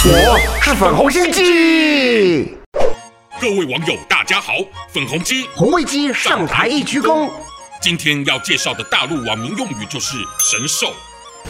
[0.00, 2.56] 是粉红心机。
[3.40, 4.52] 各位网友，大家好，
[4.92, 7.28] 粉红鸡红卫鸡上台一鞠躬。
[7.80, 10.92] 今天要介绍的大陆网民用语就是“神兽”，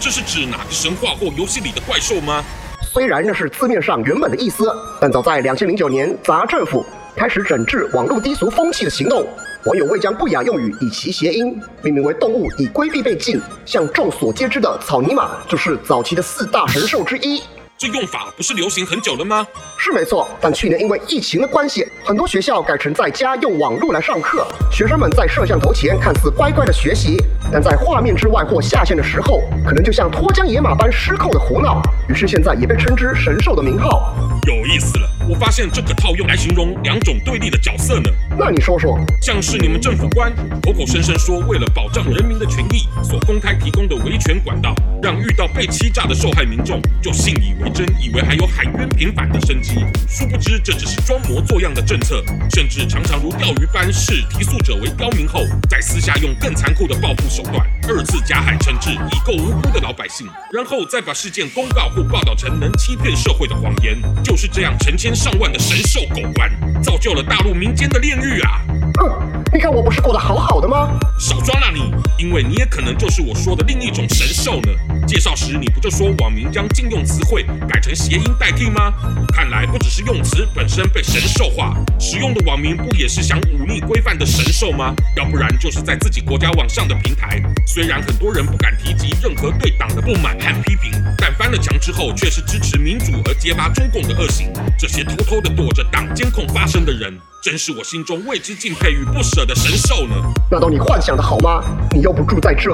[0.00, 2.42] 这是指哪个神话或游戏里的怪兽吗？
[2.90, 9.28] 虽然那是字面上原本的意思，但早在两千零九年，杂政府开始整治网络低俗风气的行动，
[9.66, 13.38] 网友为将不雅用语以其谐音命名为动物，以规避被禁。
[13.66, 17.42] 像众所皆知的草泥马，就是早期的四大神兽之一。
[17.78, 19.46] 这用法不是流行很久了吗？
[19.78, 24.44] 是没错，但去年因为疫情的关系，很多学校改成在家用网络来上课。
[24.68, 27.16] 学生们在摄像头前看似乖乖的学习，
[27.52, 31.80] 但在画面之外或下线的时候，可能就像脱缰野马般失控的胡闹。
[32.08, 34.12] 于是现在也被称之“神兽”的名号。
[34.48, 38.10] 有意思了，我发现这个套用来形容两种对立的角色呢。
[38.36, 47.67] 那你说说，像是你们政府官口口声声说为了保障人民的权益所公开提供的维权管道，让遇到被欺诈的受害民众就信以为。
[47.68, 57.56] 真以为还有喊冤平反的生机，殊不知这只是装模作样的政策，甚至常常如钓鱼般视提诉者为刁民后，在私下用更残酷的报复手段，
[57.88, 66.50] 二次加害惩治已够无辜的老百姓，然后再把事件公告或报道成能欺骗社会的谎言，就是这样成千上万的神兽狗官，
[66.82, 68.60] 造就了大陆民间的炼狱啊！
[68.98, 70.98] 哼，你看我不是过得好好的吗？
[71.18, 74.72] 少装了你，因为你也可能就是我说的另一种神兽呢。
[75.06, 78.92] 介绍时你不就说网民将禁用词汇改成谐音代替吗？
[79.32, 84.94] 看来不只是用词本身被神兽化，使用的网民不也是想忤逆规范的神兽吗？
[85.16, 94.52] 要不然就是在自己国家网上的平台，虽然很多人不敢提及任何对党的不满和批评，但翻了墙之后却是支持民主而揭发中共的恶行。
[94.78, 100.16] 这些偷偷的躲着党监控发声的人，真是我心中为之敬佩与不舍的神兽呢。
[100.50, 101.62] 那都你幻想的好吗？
[101.92, 102.70] 你又不住在这。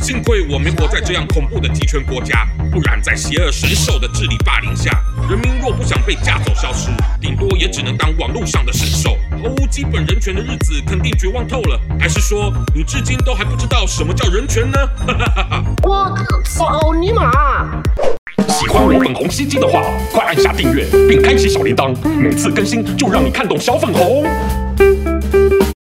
[0.00, 4.90] 幸亏我没活在这样恐怖的极权国家，不然在邪恶神兽的治理霸凌下，
[5.30, 6.90] 人民若不想被架走消失，
[7.20, 11.80] 顶多也只能当网络上的神兽，毫无基本人权的日子肯定绝望透了。
[12.00, 14.78] 还是说你至今都还不知道什么叫人权呢？
[15.84, 16.12] 我
[16.44, 17.80] 草泥马！
[18.68, 24.26] 喜欢我粉红心机的话，快按下订阅并开启小铃铛，每次更新就让你看懂小粉红。